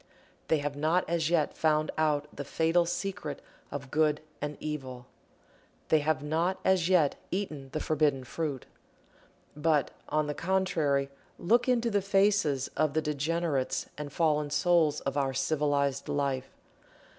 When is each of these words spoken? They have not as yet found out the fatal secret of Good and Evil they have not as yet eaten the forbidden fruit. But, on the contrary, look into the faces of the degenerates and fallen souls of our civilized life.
They 0.47 0.57
have 0.57 0.75
not 0.75 1.07
as 1.07 1.29
yet 1.29 1.53
found 1.55 1.91
out 1.95 2.27
the 2.35 2.43
fatal 2.43 2.87
secret 2.87 3.39
of 3.69 3.91
Good 3.91 4.19
and 4.41 4.57
Evil 4.59 5.05
they 5.89 5.99
have 5.99 6.23
not 6.23 6.59
as 6.65 6.89
yet 6.89 7.17
eaten 7.29 7.69
the 7.71 7.79
forbidden 7.79 8.23
fruit. 8.23 8.65
But, 9.55 9.91
on 10.09 10.25
the 10.25 10.33
contrary, 10.33 11.11
look 11.37 11.69
into 11.69 11.91
the 11.91 12.01
faces 12.01 12.67
of 12.75 12.95
the 12.95 13.01
degenerates 13.03 13.89
and 13.95 14.11
fallen 14.11 14.49
souls 14.49 15.01
of 15.01 15.17
our 15.17 15.35
civilized 15.35 16.09
life. 16.09 16.49